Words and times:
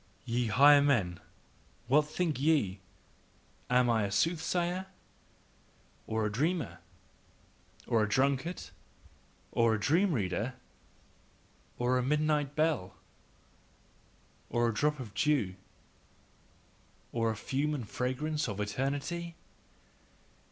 Ye 0.25 0.47
higher 0.47 0.81
men, 0.81 1.19
what 1.85 2.07
think 2.09 2.41
ye? 2.41 2.79
Am 3.69 3.87
I 3.87 4.05
a 4.05 4.11
soothsayer? 4.11 4.87
Or 6.07 6.25
a 6.25 6.31
dreamer? 6.31 6.79
Or 7.85 8.01
a 8.01 8.09
drunkard? 8.09 8.63
Or 9.51 9.75
a 9.75 9.79
dream 9.79 10.13
reader? 10.13 10.55
Or 11.77 11.99
a 11.99 12.03
midnight 12.03 12.55
bell? 12.55 12.95
Or 14.49 14.69
a 14.69 14.73
drop 14.73 14.99
of 14.99 15.13
dew? 15.13 15.53
Or 17.11 17.29
a 17.29 17.35
fume 17.35 17.75
and 17.75 17.87
fragrance 17.87 18.47
of 18.49 18.59
eternity? 18.59 19.35